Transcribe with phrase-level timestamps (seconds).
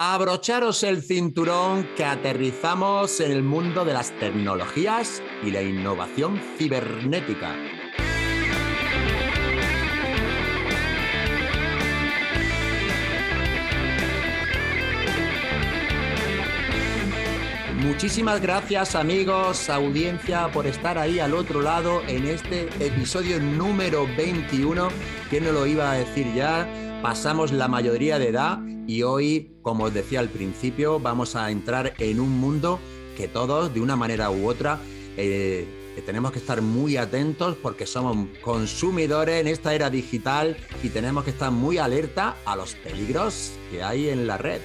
[0.00, 7.56] Abrocharos el cinturón que aterrizamos en el mundo de las tecnologías y la innovación cibernética.
[17.74, 24.90] Muchísimas gracias amigos, audiencia, por estar ahí al otro lado en este episodio número 21.
[25.28, 27.00] ¿Quién no lo iba a decir ya?
[27.02, 31.92] Pasamos la mayoría de edad y hoy, como os decía al principio, vamos a entrar
[31.98, 32.80] en un mundo
[33.18, 34.80] que todos, de una manera u otra,
[35.18, 35.68] eh,
[36.06, 41.30] tenemos que estar muy atentos porque somos consumidores en esta era digital y tenemos que
[41.30, 44.62] estar muy alerta a los peligros que hay en la red.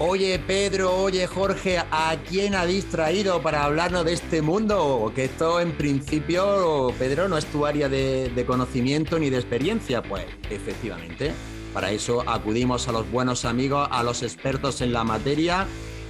[0.00, 5.10] Oye Pedro, oye Jorge, ¿a quién ha distraído para hablarnos de este mundo?
[5.12, 10.00] Que esto en principio, Pedro, no es tu área de, conocimiento ni de experiencia.
[10.00, 11.32] Pues efectivamente,
[11.74, 15.66] para eso acudimos a los buenos amigos, a los expertos en la materia.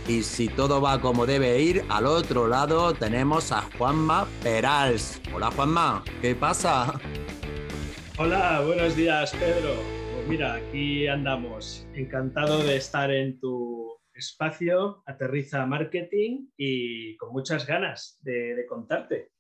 [0.06, 5.18] Y si todo va como debe ir, al otro lado tenemos a Juanma Perals.
[5.34, 7.00] Hola Juanma, ¿qué pasa?
[8.18, 11.86] Hola, buenos días Pedro mira, aquí andamos.
[11.94, 13.77] Encantado de estar en tu
[14.18, 19.32] espacio, Aterriza Marketing y con muchas ganas de, contarte.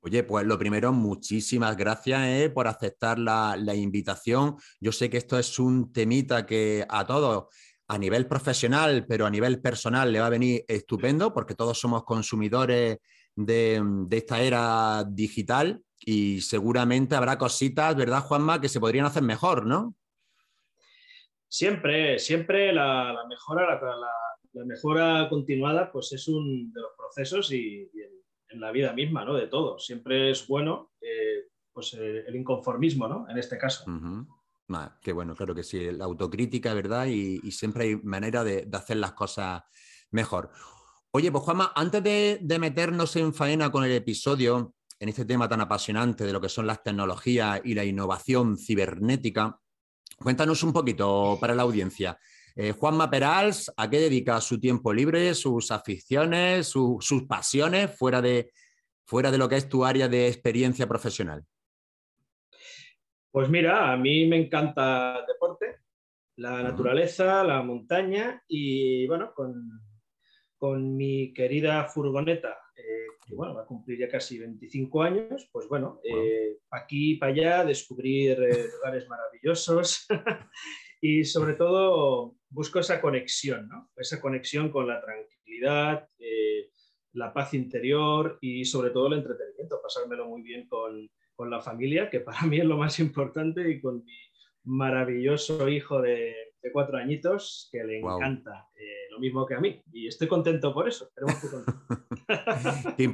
[0.00, 4.56] Oye, pues lo primero, muchísimas gracias eh, por aceptar la, invitación.
[4.80, 7.46] Yo sé que esto es un temita que a todos,
[7.88, 12.04] a nivel profesional, pero a nivel personal, le va a venir estupendo porque todos somos
[12.04, 12.98] consumidores
[13.34, 19.22] de, de esta era digital y seguramente habrá cositas, ¿verdad, Juanma, que se podrían hacer
[19.22, 19.94] mejor, ¿no?
[21.52, 23.78] Siempre, siempre la, mejora,
[24.54, 27.90] la, mejora continuada, pues es un de los procesos y,
[28.48, 29.34] en, la vida misma, ¿no?
[29.34, 29.78] De todo.
[29.78, 33.28] Siempre es bueno, eh, pues eh, el inconformismo, ¿no?
[33.28, 33.84] En este caso.
[35.02, 37.04] qué bueno, claro que sí, la autocrítica, ¿verdad?
[37.08, 39.62] Y, siempre hay manera de, hacer las cosas
[40.10, 40.52] mejor.
[41.10, 45.60] Oye, pues Juanma, antes de meternos en faena con el episodio, en este tema tan
[45.60, 49.58] apasionante de lo que son las tecnologías y la innovación cibernética,
[50.22, 52.18] Cuéntanos un poquito para la audiencia.
[52.54, 58.52] Eh, Juanma Perals, ¿a qué dedica su tiempo libre, sus aficiones, sus pasiones fuera de,
[59.04, 61.44] fuera de lo que es tu área de experiencia profesional?
[63.30, 65.78] Pues mira, a mí me encanta el deporte,
[66.36, 69.80] la naturaleza, la montaña y bueno, con,
[70.58, 72.58] con mi querida furgoneta
[73.26, 77.32] que bueno, va a cumplir ya casi 25 años, pues bueno, eh, aquí y para
[77.32, 80.06] allá descubrir eh, lugares maravillosos
[81.00, 83.90] y sobre todo busco esa conexión, ¿no?
[83.96, 86.70] Esa conexión con la tranquilidad, eh,
[87.12, 92.10] la paz interior y sobre todo el entretenimiento, pasármelo muy bien con, con, la familia,
[92.10, 94.16] que para mí es lo más importante, y con mi
[94.64, 98.68] maravilloso hijo de, de cuatro añitos que le encanta
[99.12, 99.80] lo mismo que a mí.
[99.92, 101.10] Y estoy contento por eso.
[102.96, 103.12] qué,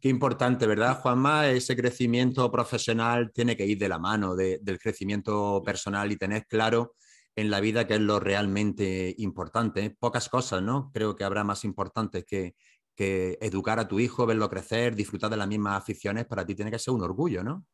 [0.00, 1.48] qué, importante, ¿verdad, Juanma?
[1.50, 6.94] Ese crecimiento profesional tiene que ir de la mano del crecimiento personal y tener claro
[7.36, 9.94] en la vida que es lo realmente importante.
[9.98, 10.90] Pocas cosas, ¿no?
[10.92, 12.54] Creo que habrá más importantes que,
[12.94, 16.70] que educar a tu hijo, verlo crecer, disfrutar de las mismas aficiones, para ti tiene
[16.70, 17.66] que ser un orgullo, ¿no?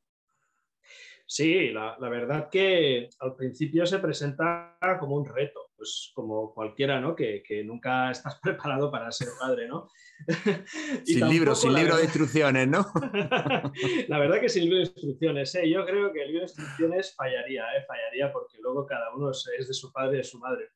[1.34, 7.00] Sí, la, la, verdad que al principio se presenta como un reto, pues como cualquiera,
[7.00, 7.16] ¿no?
[7.16, 9.88] Que, que nunca estás preparado para ser padre, ¿no?
[11.06, 12.84] sin libro, sin libro de instrucciones, ¿no?
[14.08, 15.70] la verdad que sin libro de instrucciones, ¿eh?
[15.70, 17.84] Yo creo que el libro de instrucciones fallaría, ¿eh?
[17.88, 20.68] Fallaría porque luego cada uno es de su padre y de su madre,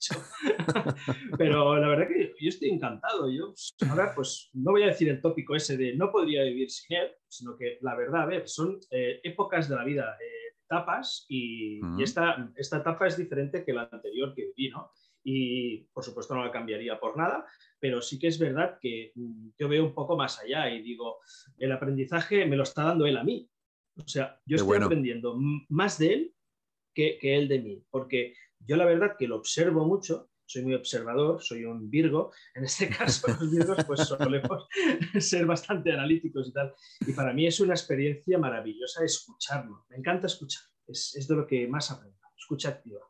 [1.38, 3.30] Pero la verdad que yo estoy encantado.
[3.30, 3.52] Yo
[3.90, 7.10] ahora, pues, no voy a decir el tópico ese de no podría vivir sin él,
[7.28, 11.80] sino que la verdad, a ver, son eh, épocas de la vida, eh, etapas, y,
[12.02, 14.90] esta, esta etapa es diferente que la anterior que viví, ¿no?
[15.24, 17.44] Y por supuesto no la cambiaría por nada,
[17.80, 21.18] pero sí que es verdad que mm, yo veo un poco más allá y digo,
[21.58, 23.48] el aprendizaje me lo está dando él a mí.
[23.96, 25.36] O sea, yo estoy aprendiendo
[25.68, 26.34] más de él
[26.94, 30.74] que, que él de mí, porque yo la verdad que lo observo mucho soy muy
[30.74, 32.32] observador, soy un Virgo.
[32.54, 34.66] En este caso, los Virgos pues solemos
[35.20, 36.74] ser bastante analíticos y tal.
[37.00, 39.84] Y para mí es una experiencia maravillosa escucharlo.
[39.90, 40.62] Me encanta escuchar.
[40.86, 42.16] Es, es de lo que más aprendo.
[42.36, 43.00] Escucha activa.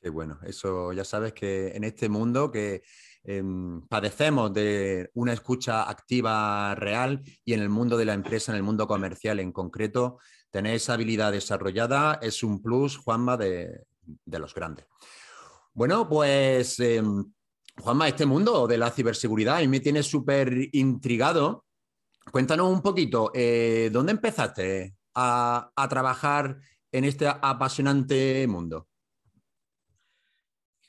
[0.00, 0.38] Qué bueno.
[0.46, 2.82] Eso ya sabes que en este mundo que
[3.24, 8.56] em, padecemos de una escucha activa real y en el mundo de la empresa, en
[8.56, 10.18] el mundo comercial en concreto,
[10.50, 13.86] tener esa habilidad desarrollada es un plus, Juanma, de,
[14.24, 14.86] de los grandes.
[15.72, 17.24] Bueno, pues em,
[17.80, 21.64] Juanma, este mundo de la ciberseguridad y me tiene súper intrigado.
[22.30, 26.58] Cuéntanos un poquito, eh, ¿dónde empezaste a, trabajar
[26.90, 28.88] en este apasionante mundo?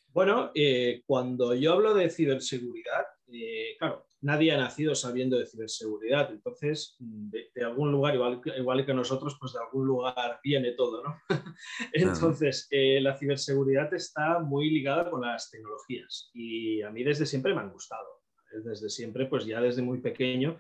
[0.10, 6.32] Bueno, eh, cuando yo hablo de ciberseguridad, eh, claro, nadie ha nacido sabiendo de ciberseguridad,
[6.32, 11.16] entonces de, algún lugar, igual, igual, que nosotros, pues de algún lugar viene todo, ¿no?
[11.94, 17.54] entonces, eh, la ciberseguridad está muy ligada con las tecnologías y a mí desde siempre
[17.54, 18.24] me han gustado.
[18.64, 20.58] Desde siempre, pues ya desde muy pequeño,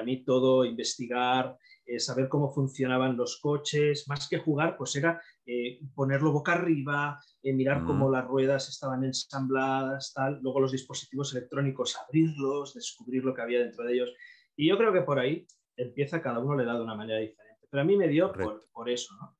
[0.00, 1.58] a mí todo investigar,
[1.98, 7.52] saber cómo funcionaban los coches, más que jugar, pues era eh, ponerlo boca arriba, eh,
[7.52, 13.42] mirar cómo las ruedas estaban ensambladas, tal, luego los dispositivos electrónicos, abrirlos, descubrir lo que
[13.42, 14.12] había dentro de ellos.
[14.56, 15.46] Y yo creo que por ahí
[15.76, 17.68] empieza, cada uno le da de una manera diferente.
[17.70, 18.32] Pero a mí me dio
[18.72, 19.36] por, eso, ¿no?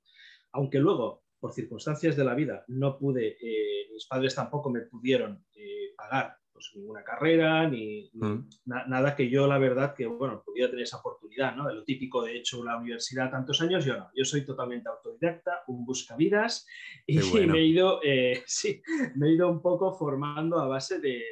[0.52, 5.44] Aunque luego, por circunstancias de la vida, no pude, eh, mis padres tampoco me pudieron
[5.96, 8.48] pagar pues, ninguna carrera, ni, mm.
[8.64, 11.68] nada que yo, la verdad, que bueno, pudiera tener esa oportunidad, ¿no?
[11.68, 14.08] De lo típico, de hecho, la universidad tantos años, yo no.
[14.14, 16.66] Yo soy totalmente autodidacta, un buscavidas,
[17.06, 18.80] y me, he ido, eh, sí,
[19.16, 21.22] me he ido un poco formando a base de,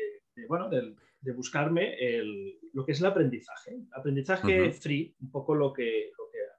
[0.46, 0.94] bueno, de,
[1.32, 3.78] buscarme el, lo que es el aprendizaje.
[3.92, 6.10] Aprendizaje free, un poco lo que,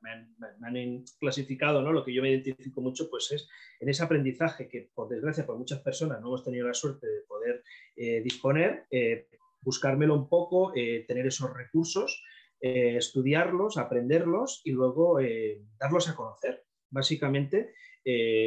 [0.06, 1.92] me han, clasificado, ¿no?
[1.92, 3.48] lo que yo me identifico mucho, pues es
[3.80, 7.22] en ese aprendizaje que, por desgracia, por muchas personas no hemos tenido la suerte de
[7.22, 7.64] poder
[7.96, 9.28] eh, disponer, eh,
[9.62, 12.24] buscármelo un poco, eh, tener esos recursos,
[12.62, 15.20] estudiarlos, aprenderlos y luego
[15.78, 16.64] darlos a conocer.
[16.90, 17.74] Básicamente,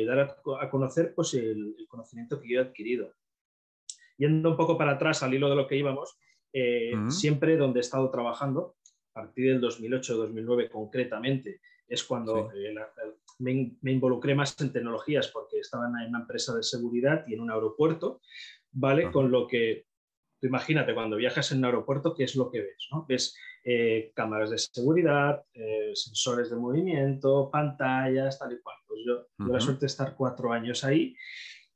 [0.06, 3.14] dar a, conocer pues, el, conocimiento que yo he adquirido.
[4.16, 6.18] Yendo un poco para atrás al hilo de lo que íbamos,
[7.10, 8.77] siempre donde he estado trabajando,
[9.10, 12.74] a partir del 2008-2009 concretamente, es cuando eh,
[13.38, 17.50] me, involucré más en tecnologías porque estaba en una empresa de seguridad y en un
[17.50, 18.20] aeropuerto,
[18.72, 19.10] ¿vale?
[19.10, 19.86] Con lo que,
[20.42, 22.88] imagínate, cuando viajas en un aeropuerto, ¿qué es lo que ves?
[22.92, 23.06] ¿no?
[23.08, 28.76] Ves eh, cámaras de seguridad, eh, sensores de movimiento, pantallas, tal y cual.
[28.86, 31.16] Pues yo tuve la suerte de estar cuatro años ahí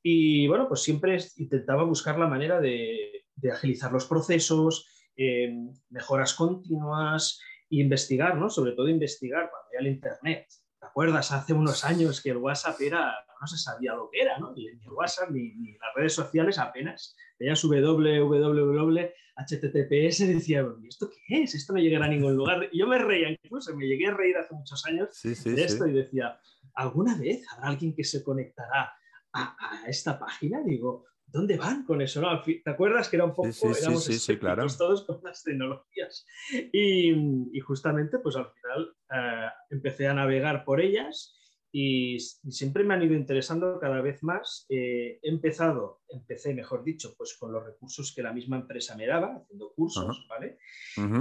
[0.02, 5.52] y, bueno, pues siempre intentaba buscar la manera de, de agilizar los procesos, eh,
[5.90, 8.50] mejoras continuas, investigar, ¿no?
[8.50, 10.46] Sobre todo investigar cuando había el Internet.
[10.78, 14.38] ¿Te acuerdas hace unos años que el WhatsApp era, no se sabía lo que era,
[14.38, 14.52] ¿no?
[14.52, 17.16] Ni el WhatsApp ni, las redes sociales apenas.
[17.38, 21.54] Veías www, HTTPS, decía, ¿esto qué es?
[21.54, 22.68] Esto no llegará a ningún lugar.
[22.72, 26.38] yo me reía incluso, me llegué a reír hace muchos años de esto y decía,
[26.74, 28.92] ¿alguna vez habrá alguien que se conectará
[29.32, 30.62] a, a esta página?
[30.62, 32.20] Digo, ¿dónde van con eso?
[32.20, 32.42] No?
[32.42, 34.66] ¿Te acuerdas que era un poco, sí, sí, claro.
[34.78, 36.26] todos con las tecnologías?
[36.72, 41.38] Y, justamente, pues al final eh, empecé a navegar por ellas
[41.72, 44.66] y, siempre me han ido interesando cada vez más.
[44.68, 49.06] Eh, he empezado, empecé, mejor dicho, pues con los recursos que la misma empresa me
[49.06, 50.58] daba, haciendo cursos, ¿vale?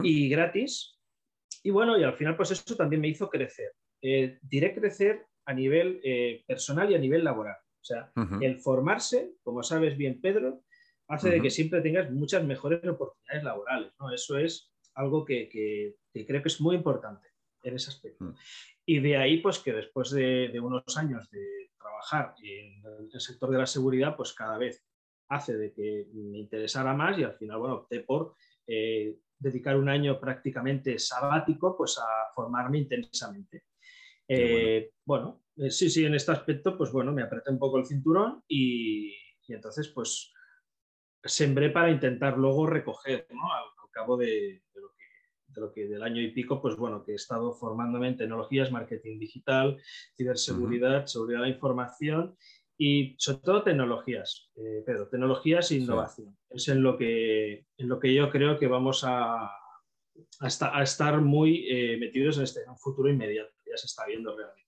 [0.04, 1.00] Y gratis.
[1.64, 3.72] Y bueno, y al final, pues eso también me hizo crecer.
[4.02, 6.02] Eh, diré crecer a nivel
[6.46, 7.58] personal y a nivel laboral.
[7.82, 8.12] O sea,
[8.42, 10.62] el formarse, como sabes bien, Pedro,
[11.08, 13.92] hace de que siempre tengas muchas mejores oportunidades laborales.
[14.00, 14.14] ¿no?
[14.14, 15.50] Eso es algo que,
[16.14, 17.28] creo que es muy importante
[17.64, 18.36] en ese aspecto.
[18.86, 23.58] Y de ahí, pues que después de, unos años de trabajar en el sector de
[23.58, 24.86] la seguridad, pues cada vez
[25.30, 28.36] hace de que me interesara más y al final, bueno, opté por
[28.68, 33.64] eh, dedicar un año prácticamente sabático pues a formarme intensamente.
[35.06, 37.86] bueno, eh, eh, sí, sí, en este aspecto, pues bueno, me apreté un poco el
[37.86, 39.14] cinturón y,
[39.48, 40.32] entonces, pues,
[41.24, 43.54] sembré para intentar luego recoger, ¿no?
[43.54, 44.64] Al, cabo de,
[45.56, 49.20] lo que, del año y pico, pues bueno, que he estado formándome en tecnologías, marketing
[49.20, 49.82] digital,
[50.16, 52.38] ciberseguridad, seguridad de la información
[52.78, 56.38] y sobre todo tecnologías, eh, Pedro, tecnologías e innovación.
[56.50, 59.52] Es en lo, que, en lo que yo creo que vamos a,
[60.40, 64.36] a, estar muy eh, metidos en este en un futuro inmediato, ya se está viendo
[64.36, 64.61] realmente.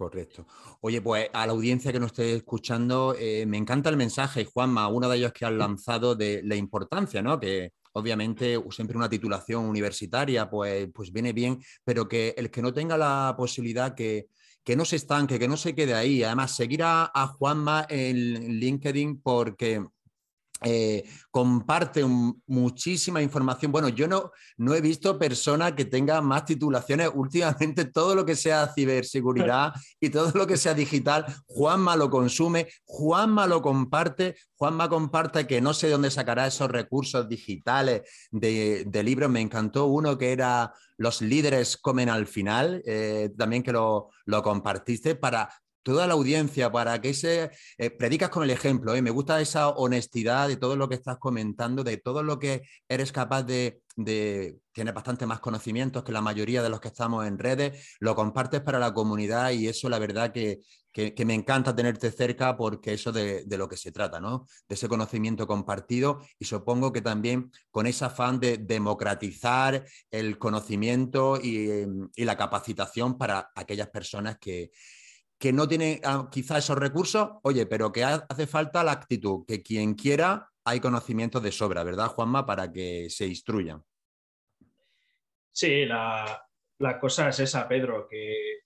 [0.00, 0.46] Correcto.
[0.80, 4.88] Oye, pues a la audiencia que nos esté escuchando, eh, me encanta el mensaje, Juanma,
[4.88, 7.38] uno de ellos que han lanzado de la importancia, ¿no?
[7.38, 12.72] Que obviamente siempre una titulación universitaria, pues, pues viene bien, pero que el que no
[12.72, 14.28] tenga la posibilidad que,
[14.64, 16.22] que no se estanque, que no se quede ahí.
[16.22, 19.84] Además, seguir a, a Juanma en LinkedIn porque
[20.62, 22.04] eh, comparte
[22.46, 23.72] muchísima información.
[23.72, 27.10] Bueno, yo no, no he visto persona que tenga más titulaciones.
[27.14, 32.68] Últimamente todo lo que sea ciberseguridad y todo lo que sea digital, Juanma lo consume,
[32.84, 39.30] Juanma lo comparte, Juanma comparte que no sé dónde sacará esos recursos digitales de, libros.
[39.30, 44.42] Me encantó uno que era Los líderes comen al final, eh, también que lo, lo
[44.42, 45.48] compartiste para
[45.82, 48.94] toda la audiencia para que se eh, predicas con el ejemplo.
[48.94, 49.02] ¿eh?
[49.02, 53.12] Me gusta esa honestidad de todo lo que estás comentando, de todo lo que eres
[53.12, 53.82] capaz de,
[54.72, 58.60] tienes bastante más conocimientos que la mayoría de los que estamos en redes, lo compartes
[58.60, 60.60] para la comunidad y eso la verdad que,
[61.24, 64.46] me encanta tenerte cerca porque eso de, de, lo que se trata, ¿no?
[64.68, 71.38] De ese conocimiento compartido y supongo que también con ese afán de democratizar el conocimiento
[71.40, 74.72] y la capacitación para aquellas personas que,
[75.40, 79.62] que no tiene ah, quizá esos recursos, oye, pero que hace falta la actitud, que
[79.62, 82.44] quien quiera hay conocimientos de sobra, ¿verdad, Juanma?
[82.44, 83.82] Para que se instruyan.
[85.50, 86.46] Sí, la,
[87.00, 88.58] cosa es esa, Pedro, que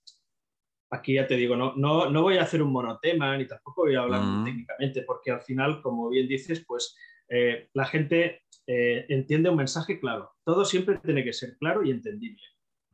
[0.91, 4.01] aquí ya te digo, no, no, voy a hacer un monotema ni tampoco voy a
[4.01, 4.43] hablar mm.
[4.43, 6.93] técnicamente, porque al final, como bien dices, pues
[7.29, 10.33] eh, la gente eh, entiende un mensaje claro.
[10.43, 12.43] Todo siempre tiene que ser claro y entendible.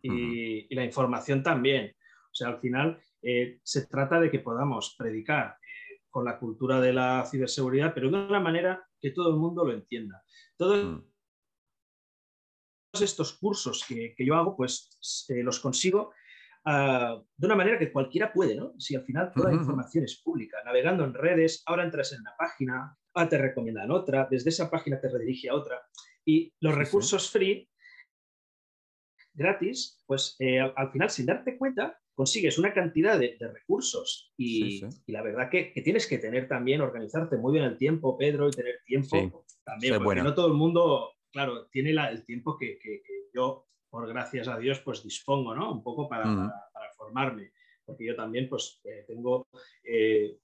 [0.04, 1.96] y la información también.
[2.32, 6.82] O sea, al final eh, se trata de que podamos predicar eh, con la cultura
[6.82, 10.24] de la ciberseguridad, pero de una manera que todo el mundo lo entienda.
[10.58, 11.04] Todos mm.
[13.02, 14.98] estos cursos que, yo hago, pues
[15.30, 16.14] eh, los consigo
[16.66, 18.74] ah, de una manera que cualquiera puede, ¿no?
[18.80, 22.36] Si al final toda la información es pública, navegando en redes, ahora entras en una
[22.38, 25.80] página, ahora te recomiendan otra, desde esa página te redirige a otra.
[26.26, 27.70] Y los recursos free,
[29.34, 30.38] gratis, pues
[30.76, 36.08] al final, sin darte cuenta, consigues una cantidad de, recursos y, la verdad que, tienes
[36.08, 40.34] que tener también, organizarte muy bien el tiempo, Pedro, y tener tiempo también, porque no
[40.34, 42.80] todo el mundo, claro, tiene el tiempo que,
[43.34, 45.72] yo, por gracias a Dios, pues dispongo, ¿no?
[45.72, 47.52] Un poco para, para, formarme,
[47.86, 49.48] porque yo también, pues, eh, tengo
[49.84, 50.38] eh,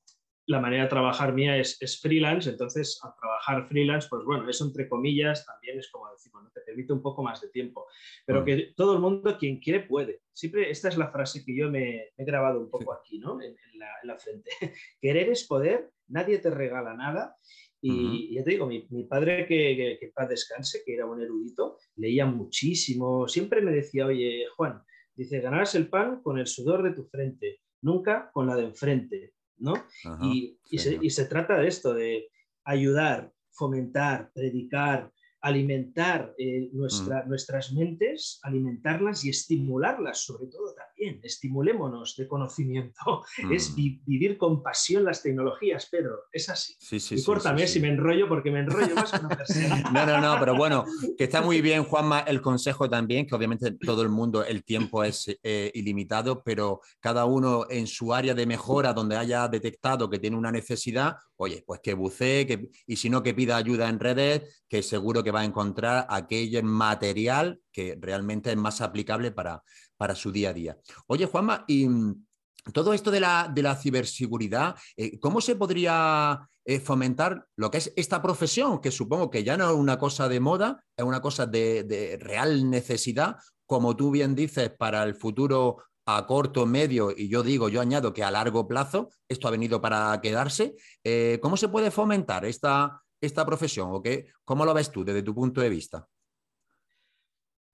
[0.47, 4.87] la manera de trabajar mía es, freelance, entonces al trabajar freelance, pues bueno, eso entre
[4.87, 7.85] comillas también es como decir, bueno, te permite un poco más de tiempo,
[8.25, 10.21] pero que todo el mundo, quien quiere, puede.
[10.31, 13.41] Siempre esta es la frase que yo me he grabado un poco aquí, ¿no?
[13.41, 13.55] En,
[14.03, 14.49] la, frente.
[15.01, 17.35] Querer es poder, nadie te regala nada.
[17.81, 21.77] Y, ya te digo, mi, padre, que, que, que paz descanse, que era un erudito,
[21.95, 24.81] leía muchísimo, siempre me decía, oye, Juan,
[25.13, 29.36] dice, ganarás el pan con el sudor de tu frente, nunca con la de enfrente
[29.57, 29.73] ¿no?
[30.21, 32.29] y, se, trata de esto, de
[32.63, 41.19] ayudar, fomentar, predicar, alimentar eh, nuestra, nuestras mentes, alimentarlas y estimularlas, sobre todo también.
[41.23, 43.23] Estimulémonos de conocimiento.
[43.51, 46.23] Es vivir con pasión las tecnologías, Pedro.
[46.31, 46.75] Es así.
[46.79, 49.83] Sí, sí, y córtame si me enrollo, porque me enrollo más que una persona.
[49.93, 50.85] No, no, no, pero bueno,
[51.17, 55.03] que está muy bien, Juanma, el consejo también, que obviamente todo el mundo, el tiempo
[55.03, 60.19] es eh, ilimitado, pero cada uno en su área de mejora, donde haya detectado que
[60.19, 63.99] tiene una necesidad, oye, pues que bucee, que, y si no, que pida ayuda en
[63.99, 69.63] redes, que seguro que va a encontrar aquel material que realmente es más aplicable para,
[69.95, 70.77] para su día a día.
[71.07, 72.25] Oye, Juanma, y mm,
[72.73, 77.77] todo esto de la, de la ciberseguridad, eh, ¿cómo se podría eh, fomentar lo que
[77.77, 81.21] es esta profesión, que supongo que ya no es una cosa de moda, es una
[81.21, 85.77] cosa de, real necesidad, como tú bien dices, para el futuro
[86.09, 89.81] a corto, medio y yo digo, yo añado que a largo plazo, esto ha venido
[89.81, 90.75] para quedarse.
[91.03, 95.21] Eh, ¿Cómo se puede fomentar esta, esta profesión o qué, cómo lo ves tú desde
[95.21, 96.07] tu punto de vista?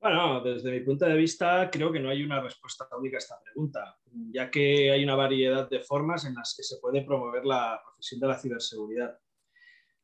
[0.02, 3.40] Bueno, desde mi punto de vista creo que no hay una respuesta única a esta
[3.40, 3.98] pregunta,
[4.32, 8.20] ya que hay una variedad de formas en las que se puede promover la profesión
[8.20, 9.18] de la ciberseguridad.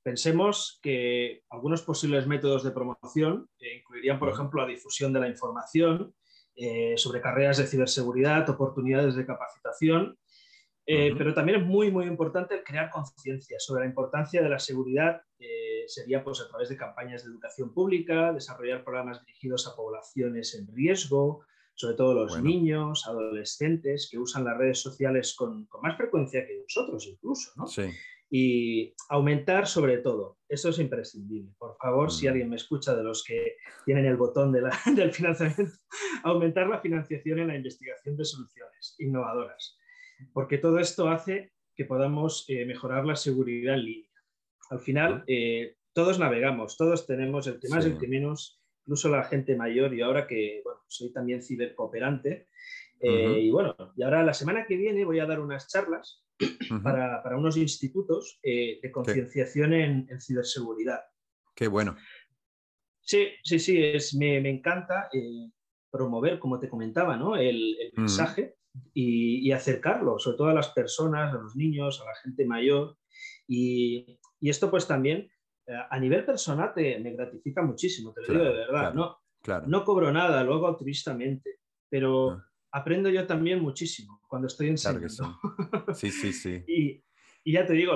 [0.03, 6.13] Pensemos que algunos posibles métodos de promoción incluirían, por ejemplo, la difusión de la información
[6.55, 10.17] eh, sobre carreras de ciberseguridad, oportunidades de capacitación,
[10.85, 15.21] eh, pero también es muy, muy importante crear conciencia sobre la importancia de la seguridad.
[15.37, 20.55] Eh, sería pues, a través de campañas de educación pública, desarrollar programas dirigidos a poblaciones
[20.55, 25.95] en riesgo, sobre todo los niños, adolescentes, que usan las redes sociales con, con, más
[25.95, 27.51] frecuencia que nosotros incluso.
[27.55, 27.67] ¿no?
[27.67, 27.89] Sí
[28.29, 30.37] y aumentar sobre todo.
[30.47, 31.51] Eso es imprescindible.
[31.57, 34.51] Por favor, si alguien me escucha de los que tienen el botón
[34.95, 35.73] del financiamiento,
[36.23, 39.77] aumentar la financiación en la investigación de soluciones innovadoras,
[40.33, 44.09] porque todo esto hace que podamos eh, mejorar la seguridad en línea.
[44.69, 49.23] Al final, eh, todos navegamos, todos tenemos el que más, el que menos, incluso la
[49.23, 52.47] gente mayor, y ahora que bueno, soy también cibercooperante,
[53.01, 56.21] eh, y bueno, y ahora la semana que viene voy a dar unas charlas
[56.83, 61.01] para, para, unos institutos eh, de concienciación en, en, ciberseguridad.
[61.55, 61.95] Qué bueno.
[63.01, 65.51] Sí, sí, sí, es, me, me encanta eh,
[65.91, 67.35] promover, como te comentaba, ¿no?
[67.35, 68.55] el, el mensaje
[68.93, 72.97] y, y, acercarlo, sobre todo a las personas, a los niños, a la gente mayor.
[73.47, 75.29] Y, y esto pues también
[75.89, 78.93] a nivel personal te, me gratifica muchísimo, te lo digo de verdad.
[78.93, 79.67] no, claro.
[79.67, 85.09] no cobro nada, lo hago altruistamente, pero aprendo yo también muchísimo cuando estoy enseñando.
[85.95, 86.11] sí.
[86.11, 87.03] sí, sí, y,
[87.51, 87.93] ya te digo,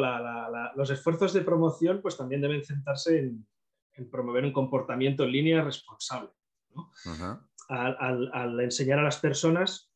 [0.76, 3.46] los esfuerzos de promoción pues también deben centrarse en,
[4.10, 6.32] promover un comportamiento en línea responsable.
[7.70, 9.92] Al, enseñar a las personas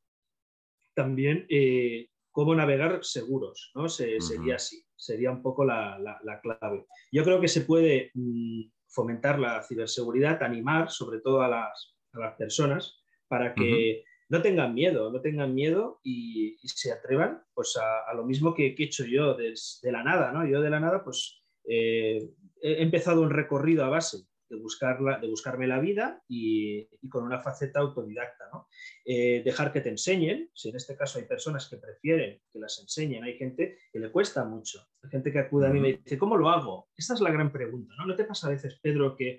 [0.93, 3.89] también eh, cómo navegar seguros, ¿no?
[3.89, 6.85] Sería así, sería un poco la, clave.
[7.11, 11.93] Yo creo que se puede mm, fomentar la ciberseguridad, animar sobre todo a las,
[12.37, 18.25] personas para que no tengan miedo, no tengan miedo y, se atrevan pues a, lo
[18.25, 19.55] mismo que, he hecho yo de
[19.91, 20.47] la nada, ¿no?
[20.47, 22.29] Yo de la nada pues eh,
[22.61, 24.17] he empezado un recorrido a base
[24.49, 28.45] de, buscarla, de buscarme la vida y, con una faceta autodidacta.
[28.51, 28.67] ¿no?
[29.05, 32.79] Eh, dejar que te enseñen, si en este caso hay personas que prefieren que las
[32.79, 35.93] enseñen, hay gente que le cuesta mucho, hay gente que acude a mí y me
[35.93, 36.89] dice, ¿cómo lo hago?
[36.95, 37.93] Esta es la gran pregunta.
[37.97, 39.29] ¿no, ¿No te pasa a veces, Pedro, que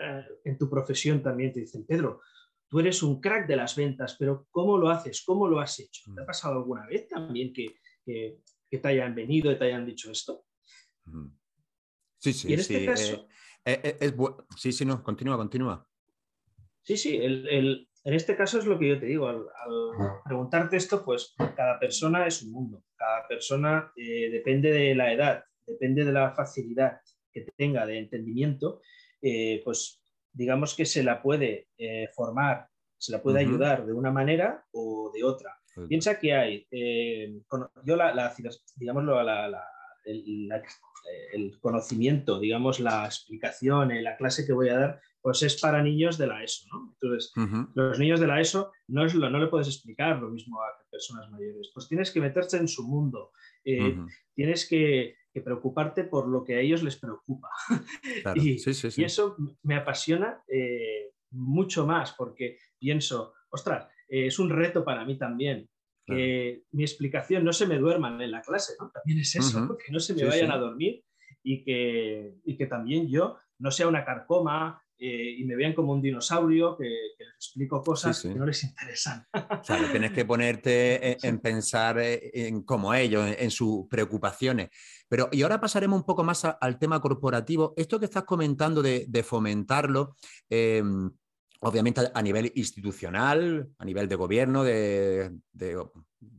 [0.00, 2.20] eh, en tu profesión también te dicen, Pedro,
[2.74, 5.22] tú eres un crack de las ventas, pero ¿cómo lo haces?
[5.24, 6.12] ¿Cómo lo has hecho?
[6.12, 10.10] ¿Te ha pasado alguna vez también que, que, te hayan venido y te hayan dicho
[10.10, 10.46] esto?
[12.18, 13.28] Sí, sí, en este Caso,
[13.64, 14.14] eh, eh, es,
[14.56, 15.88] sí, sí, no, continúa, continúa.
[16.82, 19.46] Sí, sí, en este caso es lo que yo te digo, al,
[20.24, 25.44] preguntarte esto, pues cada persona es un mundo, cada persona eh, depende de la edad,
[25.64, 26.98] depende de la facilidad
[27.30, 28.80] que tenga de entendimiento,
[29.62, 30.03] pues
[30.34, 31.68] digamos que se la puede
[32.14, 35.58] formar, se la puede ayudar de una manera o de otra.
[35.88, 36.66] Piensa que hay,
[37.84, 38.34] yo la, la
[38.76, 39.64] digámoslo, la, la,
[40.04, 45.82] el conocimiento, digamos, la explicación, en la clase que voy a dar, pues es para
[45.82, 46.92] niños de la ESO, ¿no?
[47.00, 47.32] Entonces,
[47.74, 50.66] los niños de la ESO no, es lo, no le puedes explicar lo mismo a
[50.90, 53.32] personas mayores, pues tienes que meterte en su mundo,
[53.64, 53.96] eh,
[54.34, 57.48] tienes que, preocuparte por lo que a ellos les preocupa.
[58.36, 58.56] y,
[59.02, 65.18] eso me apasiona eh, mucho más porque pienso, ostras, eh, es un reto para mí
[65.18, 65.68] también
[66.06, 68.90] que mi explicación no se me duerman en la clase, ¿no?
[68.90, 71.02] También es eso, que no se me vayan a dormir
[71.42, 75.92] y que, y que también yo no sea una carcoma eh, y me vean como
[75.92, 79.26] un dinosaurio que, les explico cosas que no les interesan.
[79.64, 84.70] Claro, tienes que ponerte en, pensar eh, en como ellos, en, sus preocupaciones.
[85.08, 87.74] Pero, y ahora pasaremos un poco más al tema corporativo.
[87.76, 90.16] Esto que estás comentando de, fomentarlo,
[90.48, 91.10] em,
[91.64, 95.32] obviamente a nivel institucional, a nivel de gobierno, de,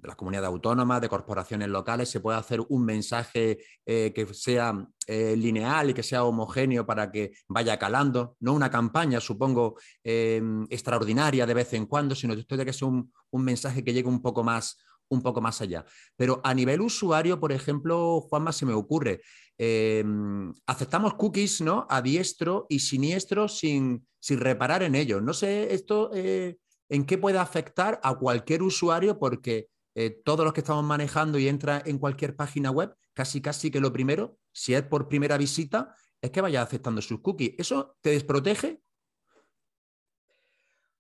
[0.04, 5.36] las comunidades autónomas, de corporaciones locales, se puede hacer un mensaje eh, que sea eh,
[5.36, 11.46] lineal y que sea homogéneo para que vaya calando, no una campaña, supongo, em, extraordinaria
[11.46, 14.78] de vez en cuando, sino que sea un, un mensaje que llegue un poco más
[15.10, 15.86] un poco más allá.
[16.16, 19.22] Pero a nivel usuario, por ejemplo, Juanma, se me ocurre,
[19.58, 21.88] em, aceptamos cookies ¿no?
[21.90, 25.22] a diestro y siniestro sin, sin reparar en ello.
[25.22, 26.58] No sé esto eh,
[26.90, 31.48] en qué puede afectar a cualquier usuario porque eh, todos los que estamos manejando y
[31.48, 35.96] entra en cualquier página web, casi casi que lo primero, si es por primera visita,
[36.22, 37.56] es que vaya aceptando sus cookies.
[37.58, 38.82] ¿Eso te desprotege?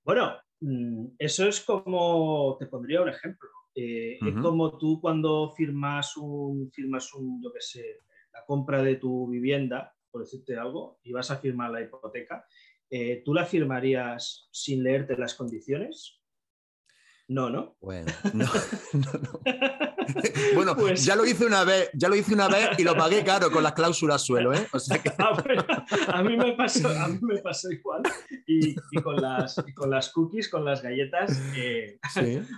[0.04, 3.50] Bueno, mm, eso es como, te pondría un ejemplo.
[3.76, 8.02] Eh, es como tú cuando firmas un, firmas un, yo qué sé,
[8.34, 12.46] la compra de tu vivienda, por decirte algo, y vas a firmar la hipoteca,
[12.90, 16.22] eh, ¿tú la firmarías sin leerte las condiciones?
[17.28, 17.76] No, ¿no?
[17.82, 18.46] Bueno, no,
[18.94, 19.42] no,
[20.56, 23.24] bueno, pues ya lo hice una vez, ya lo hice una vez y lo pagué
[23.24, 24.68] caro con las cláusulas suelo, ¿eh?
[25.18, 25.38] Ah,
[26.20, 28.04] a, mí me pasó, a mí me pasó igual.
[28.46, 31.98] Y, con las, con las cookies, con las galletas, eh,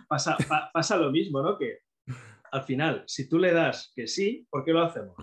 [0.08, 0.38] pasa,
[0.74, 1.58] pasa lo mismo, ¿no?
[1.58, 1.80] Que
[2.52, 5.16] al final, si tú le das que sí, ¿por qué lo hacemos?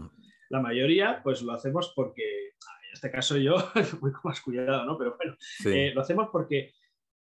[0.50, 3.57] La mayoría, pues lo hacemos porque, en este caso yo,
[4.00, 4.96] voy con más cuidado, ¿no?
[4.96, 6.72] Pero bueno, eh, lo hacemos porque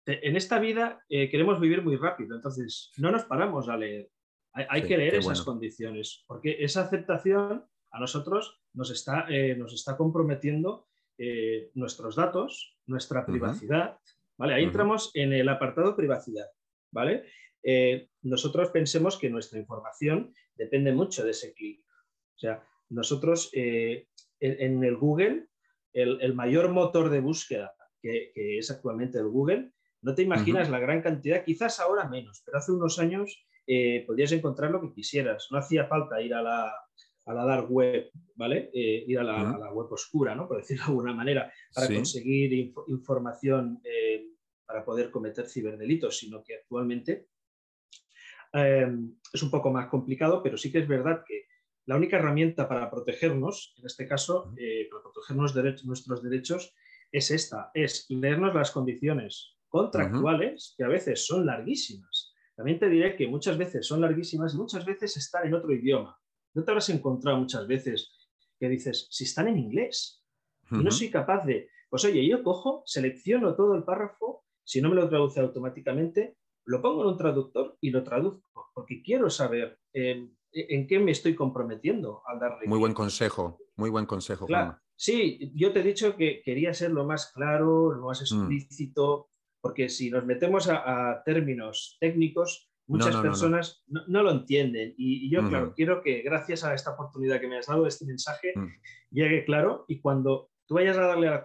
[0.08, 4.10] en esta vida eh, queremos vivir muy rápido, entonces no nos paramos a leer.
[4.52, 9.96] Hay, que leer esas condiciones, porque esa aceptación a nosotros nos está, eh, nos está
[9.96, 13.98] comprometiendo eh, nuestros datos, nuestra privacidad.
[14.36, 14.54] ¿vale?
[14.54, 16.46] Ahí entramos en el apartado privacidad.
[16.90, 17.24] ¿vale?
[18.22, 21.84] nosotros pensemos que nuestra información depende mucho de ese clic.
[22.34, 25.48] O sea, nosotros en, el Google,
[25.92, 30.78] el, mayor motor de búsqueda que, que es actualmente el Google, no te imaginas la
[30.78, 35.48] gran cantidad, quizás ahora menos, pero hace unos años eh, podías encontrar lo que quisieras.
[35.50, 36.72] No hacía falta ir a la,
[37.26, 38.70] a la dark web, ¿vale?
[38.72, 40.46] Eh, ir a la, web oscura, ¿no?
[40.46, 44.28] Por decirlo de alguna manera, para conseguir información eh,
[44.64, 47.28] para poder cometer ciberdelitos, sino que actualmente
[48.52, 51.46] em, es un poco más complicado, pero sí que es verdad que
[51.86, 54.52] la única herramienta para protegernos, en este caso,
[54.90, 56.74] para proteger nuestros derechos,
[57.10, 62.34] es esta, es leernos las condiciones contractuales que a veces son larguísimas.
[62.56, 66.18] también te diré que muchas veces son larguísimas y muchas veces están en otro idioma.
[66.54, 68.12] No te habrás encontrado muchas veces
[68.58, 70.24] que dices, si están en inglés,
[70.70, 74.90] y no soy capaz de, pues oye, yo cojo, selecciono todo el párrafo, si no
[74.90, 79.78] me lo traduce automáticamente, lo pongo en un traductor y lo traduzco, porque quiero saber
[79.94, 82.66] eh, en qué me estoy comprometiendo al darle.
[82.66, 84.46] Muy buen consejo, muy buen consejo.
[84.46, 84.78] Claro.
[84.94, 88.24] Sí, yo te he dicho que quería ser lo más claro, lo más mm.
[88.24, 94.94] explícito, porque si nos metemos a, términos técnicos, muchas personas no, lo entienden.
[94.96, 98.52] Y, yo, claro, quiero que gracias a esta oportunidad que me has dado, este mensaje,
[98.54, 98.68] mm.
[99.10, 101.44] llegue claro y cuando tú vayas a darle a la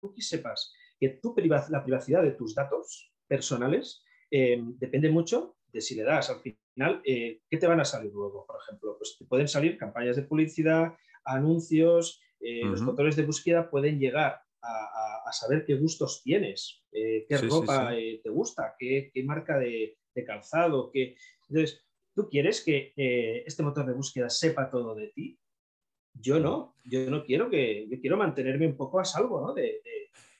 [0.00, 1.34] cookie sepas que tu
[1.70, 7.00] la privacidad de tus datos personales eh, depende mucho de si le das al final,
[7.04, 8.46] eh, ¿qué te van a salir luego?
[8.46, 10.94] Por ejemplo, pues te pueden salir campañas de publicidad,
[11.24, 17.90] anuncios, eh, los motores de búsqueda pueden llegar a, saber qué gustos tienes, qué ropa
[17.90, 20.90] te gusta, qué, marca de, calzado.
[20.90, 21.16] Qué...
[21.48, 22.92] Entonces, ¿tú quieres que
[23.46, 25.38] este motor de búsqueda sepa todo de ti?
[26.14, 29.54] Yo no, yo no quiero que, yo quiero mantenerme un poco a salvo ¿no?
[29.54, 29.80] de,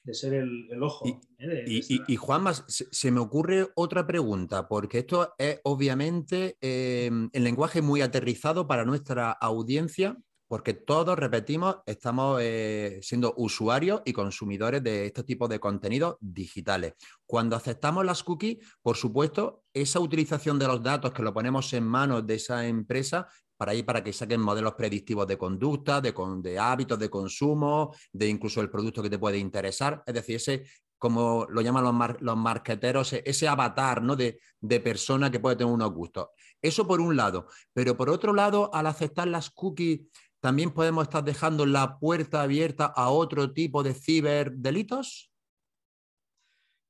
[0.09, 1.07] de ser el, ojo.
[1.39, 2.17] Y, ¿eh?
[2.17, 8.67] Juanma, se, me ocurre otra pregunta, porque esto es obviamente eh, el lenguaje muy aterrizado
[8.67, 10.17] para nuestra audiencia,
[10.49, 16.95] porque todos, repetimos, estamos eh, siendo usuarios y consumidores de este tipo de contenidos digitales.
[17.27, 21.85] Cuando aceptamos las cookies, por supuesto, esa utilización de los datos que lo ponemos en
[21.85, 26.99] manos de esa empresa para ir para que saquen modelos predictivos de conducta, de, hábitos
[26.99, 30.03] de consumo, de incluso el producto que te puede interesar.
[30.07, 30.65] Es decir, ese,
[30.97, 34.15] como lo llaman los, los marqueteros, ese avatar ¿no?
[34.15, 36.29] de, de, persona que puede tener unos gustos.
[36.63, 37.49] Eso por un lado.
[37.75, 40.03] Pero por otro lado, al aceptar las cookies,
[40.41, 45.33] también podemos estar dejando la puerta abierta a otro tipo de ciberdelitos.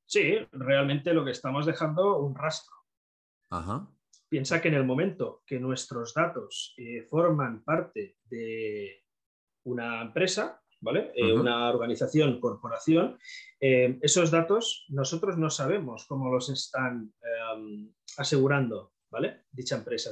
[0.06, 2.74] Sí, realmente lo que estamos dejando un rastro.
[3.50, 3.88] Ajá.
[4.28, 9.04] Piensa que en el momento que nuestros datos eh, forman parte de
[9.64, 11.12] una empresa, ¿vale?
[11.14, 13.18] Eh, una organización, corporación,
[13.60, 19.44] eh, esos datos nosotros no sabemos cómo los están em, asegurando, ¿vale?
[19.50, 20.10] Dicha empresa,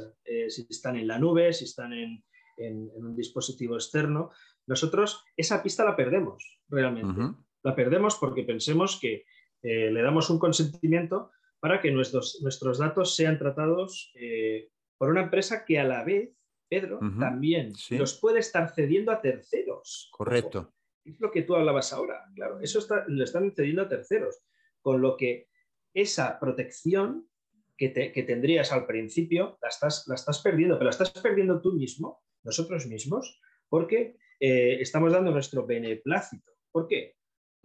[0.49, 2.25] si están en la nube, si están en,
[2.59, 4.31] un dispositivo externo.
[4.67, 7.21] Nosotros esa pista la perdemos realmente.
[7.63, 9.25] La perdemos porque pensemos que
[9.63, 15.65] le damos un consentimiento para que nuestros, nuestros datos sean tratados eh, por una empresa
[15.65, 16.31] que a la vez,
[16.69, 20.09] Pedro, también los puede estar cediendo a terceros.
[20.13, 20.73] Correcto.
[21.05, 22.61] Es lo que tú hablabas ahora, claro.
[22.61, 24.43] Eso lo están cediendo a terceros.
[24.81, 25.49] Con lo que
[25.95, 27.29] esa protección
[27.77, 27.89] que,
[28.27, 32.87] tendrías al principio la estás, la estás perdiendo, pero la estás perdiendo tú mismo, nosotros
[32.87, 36.53] mismos, porque eh, estamos dando nuestro beneplácito.
[36.73, 37.17] ¿Por qué?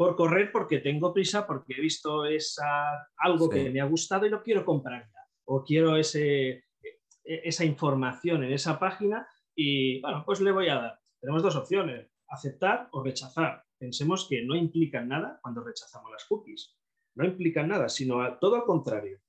[0.01, 4.31] por correr porque tengo prisa, porque he visto esa, algo que me ha gustado y
[4.31, 5.19] lo quiero comprar ya.
[5.45, 6.63] O quiero ese, e,
[7.23, 10.99] esa información en esa página y bueno, pues le voy a dar.
[11.19, 13.63] Tenemos dos opciones, aceptar o rechazar.
[13.77, 16.75] Pensemos que no implican nada cuando rechazamos las cookies.
[17.13, 19.19] No implican nada, sino todo al contrario.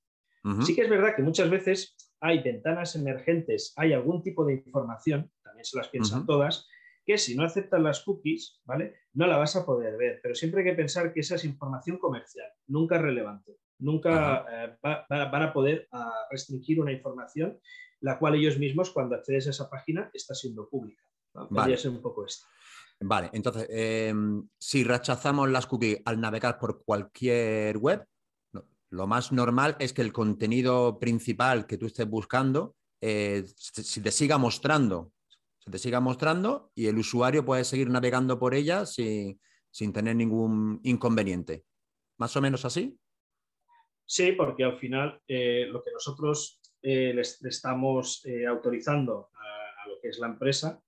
[0.61, 5.31] Sí que es verdad que muchas veces hay ventanas emergentes, hay algún tipo de información,
[5.63, 6.67] también se las piensan todas,
[7.05, 8.95] que si no aceptan las cookies, ¿vale?
[9.13, 11.97] No la vas a poder ver, pero siempre hay que pensar que esa es información
[11.97, 13.57] comercial, nunca relevante.
[13.79, 15.89] Nunca eh, van a poder
[16.31, 17.59] restringir una información
[18.03, 21.01] la cual ellos mismos, cuando accedes a esa página, está siendo pública.
[21.49, 21.77] Vale.
[21.77, 22.45] ser un poco esto.
[22.99, 28.05] Vale, entonces, em, si rechazamos las cookies al navegar por cualquier web,
[28.89, 34.37] lo más normal es que el contenido principal que tú estés buscando eh, te siga
[34.37, 35.11] mostrando
[35.63, 39.39] se te siga mostrando y el usuario puede seguir navegando por ella sin,
[39.93, 41.63] tener ningún inconveniente.
[42.17, 42.99] ¿Más o menos así?
[44.05, 50.01] Sí, porque al final eh, lo que nosotros eh, le estamos eh, autorizando a, lo
[50.01, 50.81] que es la empresa,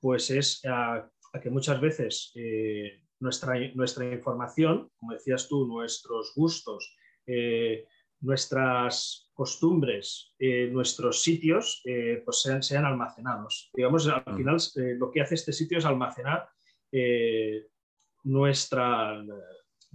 [0.00, 1.10] pues es a,
[1.42, 2.32] que muchas veces
[3.18, 6.96] nuestra, nuestra información, como decías tú, nuestros gustos,
[8.20, 13.70] nuestras costumbres, eh, nuestros sitios, eh, pues sean, sean, almacenados.
[13.72, 14.36] Digamos, al mm.
[14.36, 16.46] final eh, lo que hace este sitio es almacenar
[18.24, 19.24] nuestra,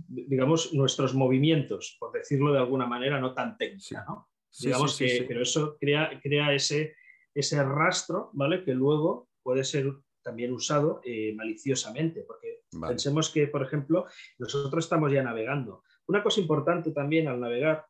[0.08, 4.30] digamos, nuestros movimientos, por decirlo de alguna manera no tan técnica, ¿no?
[4.60, 6.96] Digamos que, pero eso crea, crea ese,
[7.36, 8.64] ese rastro, ¿vale?
[8.64, 11.02] Que luego puede ser también usado
[11.36, 14.08] maliciosamente, porque pensemos que, por ejemplo,
[14.40, 15.84] nosotros estamos ya navegando.
[16.08, 17.86] Una cosa importante también al navegar,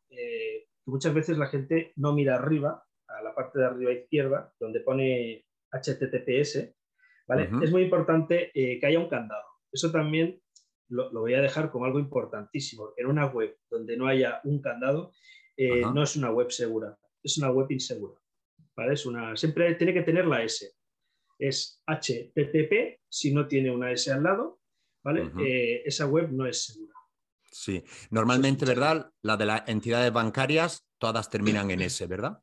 [0.86, 5.44] muchas veces la gente no mira arriba, a la parte de arriba izquierda, donde pone
[5.72, 6.74] HTTPS,
[7.26, 7.48] ¿vale?
[7.62, 9.44] Es muy importante eh, que haya un candado.
[9.70, 10.40] Eso también
[10.88, 12.92] lo, voy a dejar como algo importantísimo.
[12.96, 15.12] En una web donde no haya un candado,
[15.56, 18.18] eh, no es una web segura, es una web insegura.
[18.76, 18.94] ¿vale?
[18.94, 20.72] Es una, siempre tiene que tener la S.
[21.38, 24.60] Es HTTP, si no tiene una S al lado,
[25.04, 25.30] ¿vale?
[25.40, 26.95] Eh, esa web no es segura.
[27.56, 29.10] Sí, normalmente, ¿verdad?
[29.22, 32.42] La de las entidades bancarias, todas terminan en S, ¿verdad?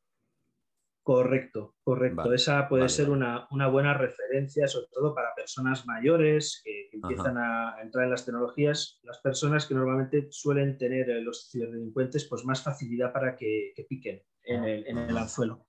[1.04, 2.34] Correcto, correcto.
[2.34, 8.06] Esa puede ser una, buena referencia, sobre todo para personas mayores que, empiezan a entrar
[8.06, 13.13] en las tecnologías, las personas que normalmente suelen tener eh, los ciberdelincuentes pues más facilidad
[13.13, 14.63] para que, piquen en
[14.97, 15.67] el, anzuelo.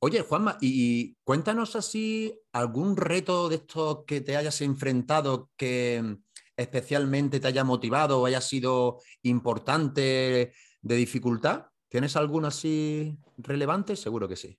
[0.00, 6.18] Oye, Juanma, y cuéntanos así algún reto de estos que te hayas enfrentado que
[6.56, 11.66] especialmente te haya motivado o haya sido importante de dificultad.
[11.88, 13.96] ¿Tienes alguno así relevante?
[13.96, 14.58] Seguro que sí.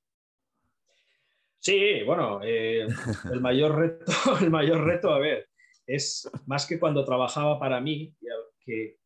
[1.59, 2.87] Sí, bueno, eh,
[3.33, 4.05] el, mayor reto,
[4.41, 5.49] el mayor reto, a ver,
[5.87, 8.15] es más que cuando trabajaba para mí,
[8.59, 8.97] que,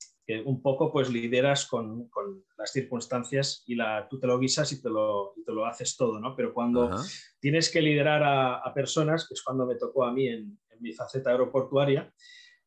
[0.45, 2.11] un poco pues lideras con,
[2.57, 6.19] las circunstancias y la, tú te lo guisas y te lo, te lo haces todo,
[6.19, 6.35] ¿no?
[6.35, 6.91] Pero cuando
[7.39, 11.31] tienes que liderar a, personas, que es cuando me tocó a mí en, mi faceta
[11.31, 12.13] aeroportuaria,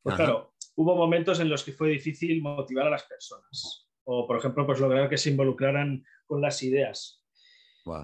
[0.03, 4.38] pues claro, hubo momentos en los que fue difícil motivar a las personas o, por
[4.38, 7.25] ejemplo, pues lograr que se involucraran con las ideas.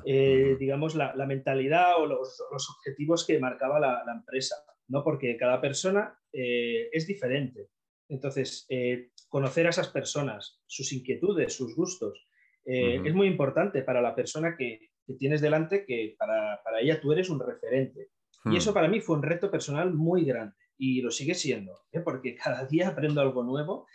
[0.05, 4.57] Eh, digamos, la, mentalidad o los, objetivos que marcaba la, empresa,
[4.89, 5.05] ¿no?
[5.05, 7.69] Porque cada persona eh, es diferente.
[8.09, 12.27] Entonces, eh, conocer a esas personas, sus inquietudes, sus gustos,
[12.71, 17.41] es muy importante para la persona que, tienes delante, que para, ella tú eres un
[17.41, 18.11] referente.
[18.45, 18.57] Y hmm.
[18.57, 22.65] eso para mí fue un reto personal muy grande y lo sigue siendo, porque cada
[22.67, 23.87] día aprendo algo nuevo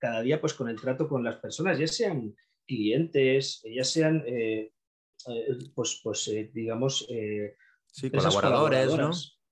[0.00, 2.34] cada día pues con el trato con las personas, ya sean
[2.66, 4.72] clientes, ya sean, eh,
[5.28, 7.06] eh, pues, pues eh, digamos,
[7.86, 8.96] sí, colaboradores,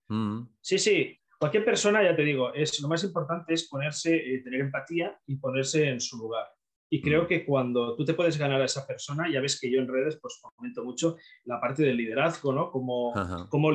[0.09, 0.17] ¿no?
[0.17, 0.49] Mm.
[0.61, 5.21] Sí, sí, cualquier persona, ya te digo, es, lo más importante es ponerse, tener empatía
[5.27, 6.47] y ponerse en su lugar.
[6.91, 7.27] Y creo mm.
[7.27, 10.19] que cuando tú te puedes ganar a esa persona, ya ves que yo en redes
[10.23, 12.71] pues comento mucho la parte del liderazgo, ¿no?
[12.71, 13.13] Cómo,
[13.51, 13.71] cómo,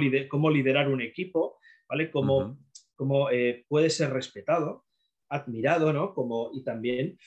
[0.49, 1.59] liderar un equipo,
[1.93, 2.11] ¿vale?
[2.11, 2.57] Cómo,
[2.95, 3.27] cómo
[3.69, 4.83] puede ser respetado
[5.33, 6.13] admirado, ¿no?
[6.13, 7.17] Como, y también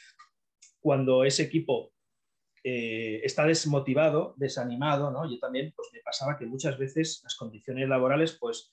[0.80, 1.92] cuando ese equipo
[2.62, 5.28] eh, está desmotivado, desanimado, ¿no?
[5.30, 8.72] Yo también pues, me pasaba que muchas veces las condiciones laborales pues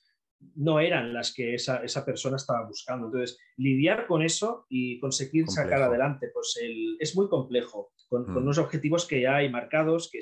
[0.55, 3.07] no eran las que esa, persona estaba buscando.
[3.07, 6.59] Entonces, lidiar con eso y conseguir sacar adelante, pues
[6.99, 8.37] es muy complejo, con, mm.
[8.37, 10.19] unos objetivos que ya hay marcados, que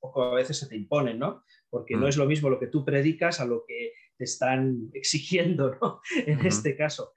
[0.00, 1.44] poco a veces se te imponen, ¿no?
[1.70, 2.08] Porque no mm.
[2.08, 6.00] es lo mismo lo que tú predicas a lo que te están exigiendo, ¿no?
[6.26, 7.12] En este caso.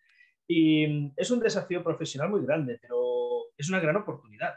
[0.47, 4.55] Y mm, es un desafío profesional muy grande, pero es una gran oportunidad.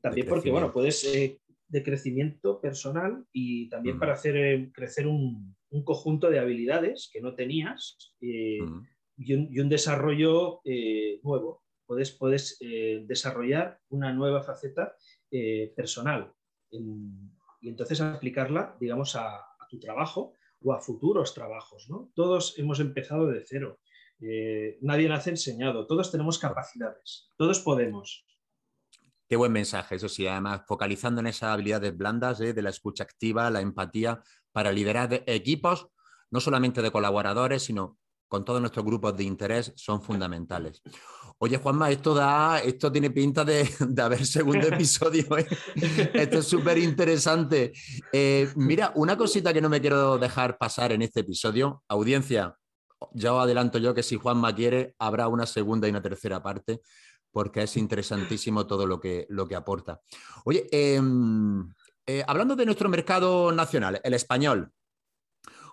[0.00, 5.56] también porque, bueno, puedes, eh, de crecimiento personal y también para hacer eh, crecer un,
[5.84, 8.58] conjunto de habilidades que no tenías eh,
[9.16, 10.60] y, un, desarrollo
[11.22, 11.62] nuevo.
[11.86, 12.58] Puedes, puedes
[13.06, 14.94] desarrollar una nueva faceta
[15.74, 16.32] personal
[16.70, 21.88] y entonces aplicarla, digamos, a, a, tu trabajo o a futuros trabajos.
[21.88, 22.10] ¿no?
[22.14, 23.78] Todos hemos empezado de cero
[24.24, 28.24] eh, nadie nace enseñado, todos tenemos capacidades, todos podemos.
[29.28, 33.02] Qué buen mensaje, eso sí, además focalizando en esas habilidades blandas eh, de la escucha
[33.02, 34.22] activa, la empatía,
[34.52, 35.88] para liderar equipos,
[36.30, 37.98] no solamente de colaboradores, sino
[38.32, 40.80] con todos nuestros grupos de interés, son fundamentales.
[41.36, 43.68] Oye, Juanma, esto da, esto tiene pinta de,
[44.02, 45.36] haber segundo episodio.
[45.36, 45.46] ¿eh?
[46.14, 47.74] Esto es súper interesante.
[48.56, 52.56] mira, una cosita que no me quiero dejar pasar en este episodio, audiencia,
[53.12, 56.80] ya os adelanto yo que si Juanma quiere, habrá una segunda y una tercera parte,
[57.30, 60.00] porque es interesantísimo todo lo que, lo que aporta.
[60.46, 61.70] Oye, em,
[62.06, 64.72] eh, hablando de nuestro mercado nacional, el español,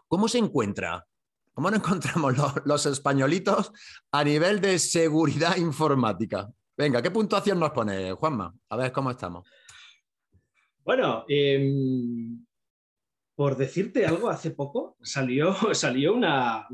[0.09, 1.05] ¿cómo se encuentra?
[1.53, 2.35] ¿Cómo nos encontramos
[2.65, 3.71] los, españolitos
[4.12, 6.49] a nivel de seguridad informática?
[6.77, 8.53] Venga, ¿qué puntuación nos pone, Juanma?
[8.69, 9.49] A ver cómo estamos.
[10.83, 12.45] Bueno, em,
[13.35, 16.67] por decirte algo, hace poco salió, salió una,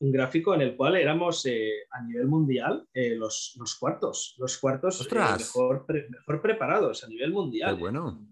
[0.00, 5.00] un gráfico en el cual éramos eh, a nivel mundial eh, los, cuartos, los cuartos
[5.00, 7.74] eh, mejor, mejor, preparados a nivel mundial.
[7.74, 8.26] Qué bueno.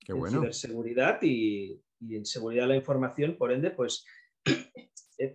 [0.00, 0.36] Qué bueno.
[0.36, 4.04] En ciberseguridad y, en seguridad de la información, por ende, pues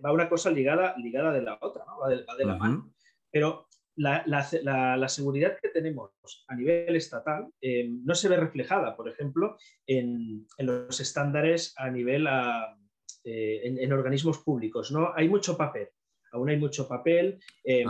[0.04, 1.98] va una cosa ligada, ligada de la otra, ¿no?
[1.98, 2.92] va de, la mano.
[3.30, 3.68] Pero
[3.98, 6.10] la, seguridad que tenemos
[6.46, 12.26] a nivel estatal eh, no se ve reflejada, por ejemplo, en, los estándares a nivel
[13.24, 14.90] eh, en, organismos públicos.
[14.92, 15.12] ¿no?
[15.14, 15.88] Hay mucho papel,
[16.32, 17.40] aún hay mucho papel.
[17.64, 17.88] Em,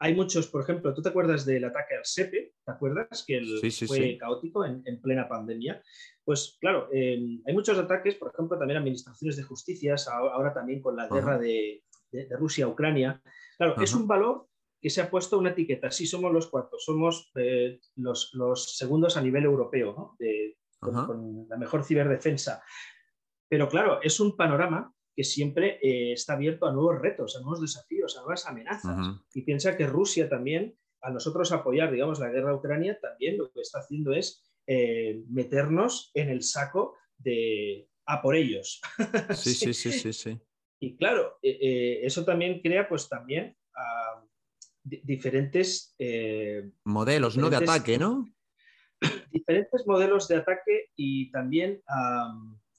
[0.00, 2.54] hay muchos, por ejemplo, ¿tú te acuerdas del ataque al SEPE?
[2.64, 3.24] ¿Te acuerdas?
[3.26, 3.40] Que
[3.86, 5.82] fue caótico en, plena pandemia.
[6.24, 10.96] Pues claro, em, hay muchos ataques, por ejemplo, también administraciones de justicias, ahora también con
[10.96, 11.82] la guerra de,
[12.30, 13.20] Rusia-Ucrania.
[13.56, 14.46] Claro, es un valor
[14.80, 15.90] que se ha puesto una etiqueta.
[15.90, 18.30] Sí, somos los cuartos, somos eh, los,
[18.76, 20.16] segundos a nivel europeo,
[20.80, 22.62] con, la mejor ciberdefensa.
[23.48, 27.60] Pero claro, es un panorama que siempre eh, está abierto a nuevos retos, a nuevos
[27.60, 29.20] desafíos, a nuevas amenazas.
[29.34, 33.50] Y piensa que Rusia también, a nosotros apoyar, digamos, la guerra a Ucrania, también lo
[33.50, 38.80] que está haciendo es eh, meternos en el saco de a por ellos.
[39.34, 40.40] Sí, sí, sí, sí, sí.
[40.78, 43.56] Y claro, eso también crea pues también
[44.84, 45.96] diferentes...
[45.98, 47.50] Eh, Modelos, ¿no?
[47.50, 48.32] De ataque, ¿no?
[49.32, 51.82] Diferentes modelos de ataque y también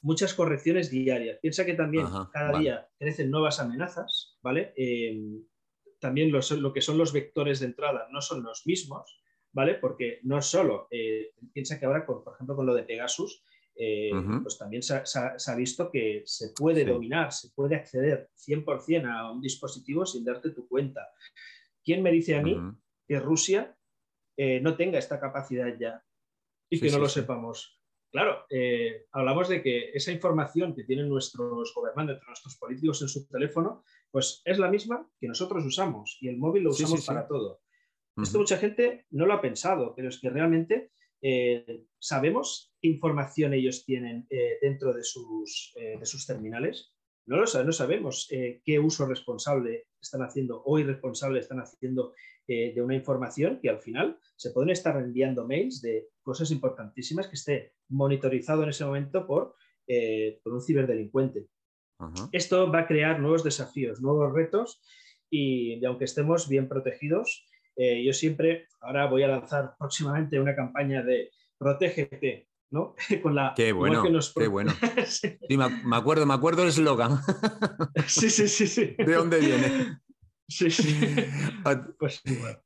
[0.02, 1.40] muchas correcciones diarias.
[1.42, 4.74] Piensa que también cada día crecen nuevas amenazas, ¿vale?
[4.76, 5.44] Em,
[6.00, 9.76] también lo que son los vectores de entrada no son los mismos, ¿vale?
[9.76, 13.44] Porque no solo, eh, piensa que ahora, por, ejemplo, con lo de Pegasus,
[13.82, 19.32] eh, pues también se ha, visto que se puede dominar, se puede acceder 100% a
[19.32, 21.08] un dispositivo sin darte tu cuenta.
[21.82, 22.58] ¿Quién me dice a mí
[23.08, 23.78] que Rusia
[24.36, 26.04] eh, no tenga esta capacidad ya
[26.70, 27.79] y que no lo sepamos?
[28.12, 33.28] Claro, eh, hablamos de que esa información que tienen nuestros gobernantes, nuestros políticos en su
[33.28, 37.62] teléfono, pues es la misma que nosotros usamos y el móvil lo usamos para todo.
[38.18, 40.92] Esto mucha gente no lo ha pensado, pero es que realmente
[41.22, 44.28] eh, sabemos qué información ellos tienen
[44.62, 46.94] dentro de sus, de sus terminales.
[47.30, 52.16] No lo no sabemos eh, qué uso responsable están haciendo o irresponsable están haciendo
[52.48, 57.28] eh, de una información que al final se pueden estar enviando mails de cosas importantísimas
[57.28, 59.54] que esté monitorizado en ese momento por,
[59.86, 61.46] eh, por un ciberdelincuente.
[62.32, 64.82] Esto va a crear nuevos desafíos, nuevos retos
[65.30, 67.46] y, aunque estemos bien protegidos,
[67.78, 72.96] yo siempre, ahora voy a lanzar próximamente una campaña de protégete, ¿no?
[73.24, 74.04] Con la, qué bueno,
[74.36, 74.74] qué bueno.
[75.86, 77.20] me acuerdo, me acuerdo el eslogan.
[78.08, 78.96] sí, sí, sí, sí.
[78.98, 80.00] ¿De dónde viene?
[80.48, 80.98] Sí, sí.
[81.64, 82.62] Ah, pues igual.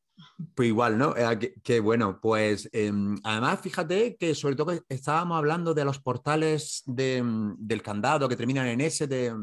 [0.56, 1.16] Pues igual, ¿no?
[1.16, 2.20] Eh, qué, bueno.
[2.22, 8.36] Pues em, además, fíjate que sobre todo estábamos hablando de los portales del candado que
[8.36, 9.34] terminan en S de,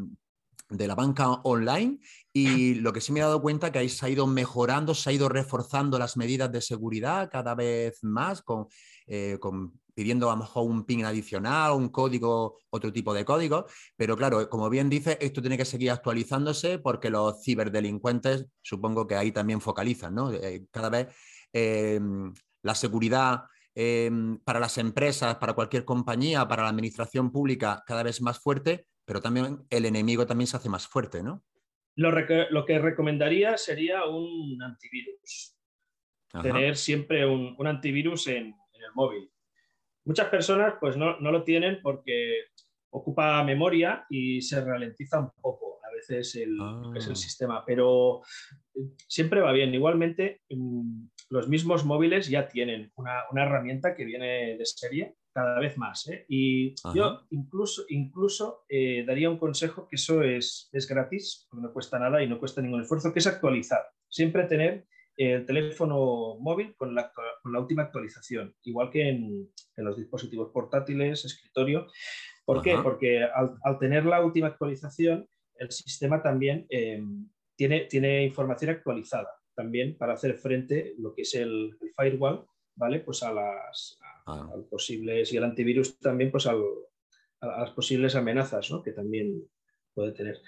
[0.71, 1.99] de la banca online
[2.33, 5.11] y lo que sí me he dado cuenta que ahí se ha ido mejorando, se
[5.11, 8.69] ha ido reforzando las medidas de seguridad cada vez más con,
[9.07, 13.67] eh, con pidiendo a lo mejor un PIN adicional, un código, otro tipo de código.
[13.97, 19.17] Pero claro, como bien dice, esto tiene que seguir actualizándose porque los ciberdelincuentes supongo que
[19.17, 20.33] ahí también focalizan, ¿no?
[20.33, 21.09] Eh, cada vez
[21.53, 28.03] em, la seguridad em, para las empresas, para cualquier compañía, para la administración pública, cada
[28.03, 31.43] vez más fuerte, pero también el enemigo también se hace más fuerte, ¿no?
[31.97, 35.57] Lo, que recomendaría sería un antivirus.
[36.43, 39.30] Tener siempre un, antivirus en, en el móvil.
[40.11, 42.47] Muchas personas pues no, lo tienen porque
[42.91, 46.59] ocupa memoria y se ralentiza un poco a veces el,
[46.97, 47.15] es el ah.
[47.15, 48.23] sistema, pero
[49.07, 49.73] siempre va bien.
[49.73, 55.79] Igualmente, mm, los mismos móviles ya tienen una, herramienta que viene de serie cada vez
[55.79, 56.09] más.
[56.09, 56.25] ¿eh?
[56.29, 62.01] Y yo incluso, incluso eh, daría un consejo que eso es, es gratis, no cuesta
[62.01, 63.83] nada y no cuesta ningún esfuerzo, que es actualizar.
[64.09, 67.13] Siempre tener el teléfono móvil con la,
[67.45, 71.87] última actualización, igual que en, los dispositivos portátiles, escritorio.
[72.45, 72.77] ¿Por qué?
[72.83, 79.97] Porque al, tener la última actualización, el sistema también em, tiene, tiene información actualizada también
[79.99, 82.47] para hacer frente lo que es el, firewall,
[82.77, 83.01] ¿vale?
[83.01, 84.55] Pues a las ah.
[84.71, 86.55] posibles y el antivirus también pues a
[87.43, 88.83] las posibles amenazas ¿no?
[88.83, 89.47] que también
[89.95, 90.41] puede tener.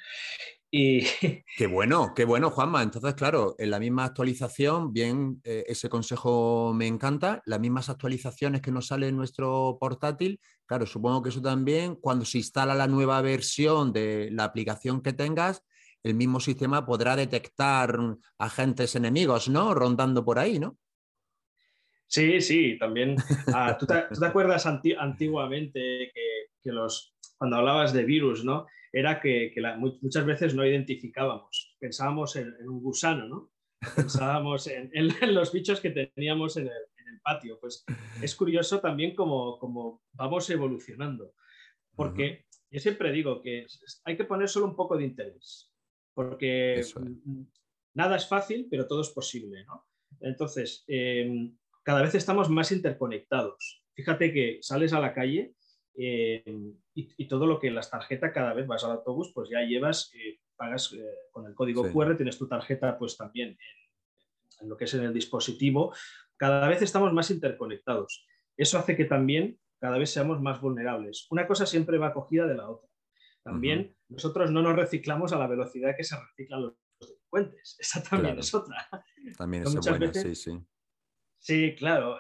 [0.75, 1.03] Y...
[1.59, 2.83] Qué bueno, qué bueno, Juanma.
[2.83, 7.43] Entonces, claro, en la misma actualización, bien, eh, ese consejo me encanta.
[7.45, 12.25] Las mismas actualizaciones que nos sale en nuestro portátil, claro, supongo que eso también, cuando
[12.25, 15.63] se instala la nueva versión de la aplicación que tengas,
[16.03, 17.95] el mismo sistema podrá detectar
[18.39, 19.75] agentes enemigos, ¿no?
[19.75, 20.79] Rondando por ahí, ¿no?
[22.07, 23.17] Sí, sí, también.
[23.55, 23.95] Ah, ¿tú, te,
[24.27, 28.69] acuerdas antiguamente que, que los, cuando hablabas de virus, ¿no?
[28.93, 29.53] era que,
[30.01, 33.51] muchas veces no identificábamos, pensábamos en, un gusano, ¿no?
[33.97, 37.59] pensábamos en, los bichos que teníamos en el, patio.
[37.61, 37.85] Pues
[38.23, 41.35] es curioso también cómo, vamos evolucionando,
[41.97, 43.67] porque yo siempre digo que
[44.05, 45.73] hay que poner solo un poco de interés,
[46.15, 46.81] porque
[47.93, 49.65] nada es fácil, pero todo es posible.
[49.65, 49.85] ¿no?
[50.21, 53.83] Entonces, em, cada vez estamos más interconectados.
[53.97, 55.57] Fíjate que sales a la calle
[55.95, 56.43] eh,
[56.95, 60.41] y, todo lo que las tarjetas, cada vez vas al autobús, pues ya llevas, eh,
[60.57, 63.59] pagas eh, con el código QR, tienes tu tarjeta pues también
[64.61, 65.95] en, lo que es en el dispositivo.
[66.37, 68.27] Cada vez estamos más interconectados.
[68.57, 71.27] Eso hace que también cada vez seamos más vulnerables.
[71.31, 72.89] Una cosa siempre va acogida de la otra.
[73.43, 77.77] También nosotros no nos reciclamos a la velocidad que se reciclan los delincuentes.
[77.81, 78.89] Esa también es otra.
[79.37, 80.59] También es buena, sí, sí.
[81.39, 82.19] Sí, claro.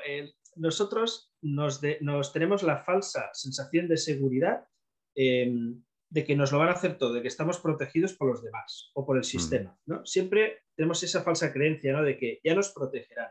[0.56, 4.66] Nosotros nos, nos, tenemos la falsa sensación de seguridad
[5.14, 5.82] em,
[6.12, 8.90] de que nos lo van a hacer todo, de que estamos protegidos por los demás
[8.94, 9.78] o por el sistema.
[9.86, 10.04] ¿no?
[10.04, 12.02] Siempre tenemos esa falsa creencia ¿no?
[12.02, 13.30] de que ya nos protegerán.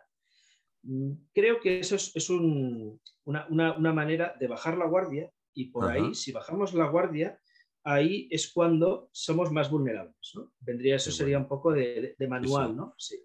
[0.84, 6.32] Mm, creo que eso es, una, manera de bajar la guardia y por ahí, si
[6.32, 7.40] bajamos la guardia,
[7.84, 10.32] ahí es cuando somos más vulnerables.
[10.34, 10.52] ¿no?
[10.60, 12.96] Vendría, eso sería un poco de, manual, ¿no?
[12.98, 13.24] Sí.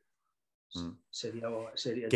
[0.74, 0.98] Mm.
[1.08, 2.08] Sería, sería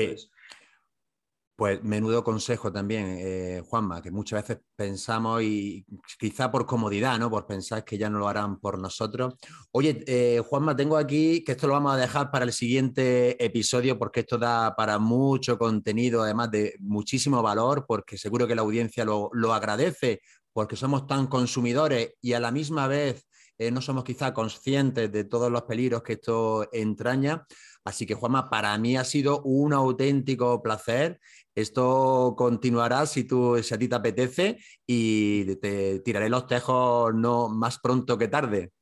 [1.60, 5.84] pues menudo consejo también, eh, Juanma, que muchas veces pensamos y
[6.18, 7.28] quizá por comodidad, ¿no?
[7.28, 9.34] Por pensar que ya no lo harán por nosotros.
[9.70, 13.98] Oye, eh, Juanma, tengo aquí que esto lo vamos a dejar para el siguiente episodio
[13.98, 19.04] porque esto da para mucho contenido, además de muchísimo valor, porque seguro que la audiencia
[19.04, 20.22] lo, agradece,
[20.54, 23.26] porque somos tan consumidores y a la misma vez
[23.58, 27.44] eh, no somos quizá conscientes de todos los peligros que esto entraña.
[27.84, 31.20] Así que, Juanma, para mí ha sido un auténtico placer.
[31.60, 37.78] Esto continuará si, tú, a ti te apetece y te tiraré los tejos no más
[37.78, 38.72] pronto que tarde.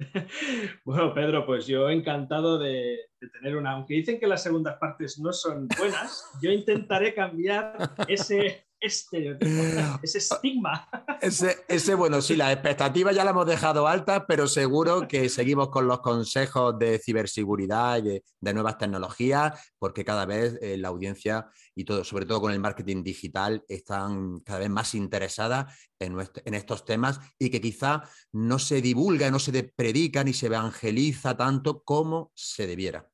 [0.84, 2.98] Bueno, Pedro, pues yo encantado de,
[3.32, 3.72] tener una.
[3.72, 9.50] Aunque dicen que las segundas partes no son buenas, yo intentaré cambiar ese, estereotipo,
[10.02, 10.88] ese estigma.
[11.20, 15.68] Ese, ese, bueno, sí, las expectativas ya las hemos dejado altas, pero seguro que seguimos
[15.68, 21.48] con los consejos de ciberseguridad y de, nuevas tecnologías, porque cada vez eh, la audiencia
[21.74, 26.54] y todo, sobre todo con el marketing digital, están cada vez más interesadas en, en
[26.54, 28.02] estos temas y que quizá
[28.32, 33.10] no se divulga, no se predica ni se evangeliza tanto como se debiera.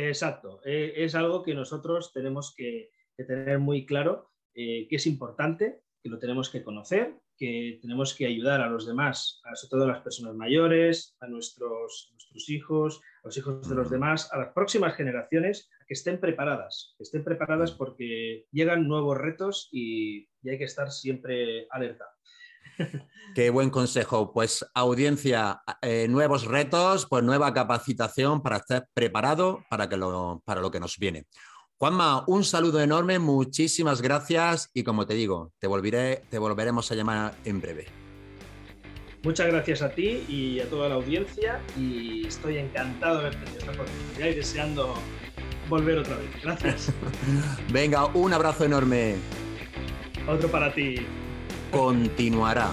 [0.00, 5.06] Exacto, eh, es algo que nosotros tenemos que que tener muy claro eh, que es
[5.06, 9.70] importante, que lo tenemos que conocer, que tenemos que ayudar a los demás, a, sobre
[9.70, 14.32] todo a las personas mayores, a nuestros, nuestros hijos, a los hijos de los demás,
[14.32, 19.68] a las próximas generaciones, a que estén preparadas, que estén preparadas porque llegan nuevos retos
[19.72, 22.06] y, hay que estar siempre alerta.
[23.34, 24.32] Qué buen consejo.
[24.32, 30.60] Pues audiencia, eh, nuevos retos, pues nueva capacitación para estar preparado para, que lo, para
[30.60, 31.26] lo que nos viene.
[31.80, 36.96] Juanma, un saludo enorme, muchísimas gracias y como te digo, te, volveré, te volveremos a
[36.96, 37.86] llamar en breve.
[39.22, 43.58] Muchas gracias a ti y a toda la audiencia y estoy encantado de haber tenido
[43.60, 44.94] esta oportunidad y deseando
[45.68, 46.30] volver otra vez.
[46.42, 46.92] Gracias.
[47.72, 49.14] Venga, un abrazo enorme.
[50.26, 51.06] Otro para ti.
[51.70, 52.72] Continuará.